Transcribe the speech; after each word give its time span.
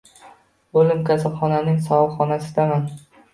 O’lim 0.79 1.03
kasalxonaning 1.09 1.77
sovuq 1.89 2.17
xonasidaman 2.23 2.89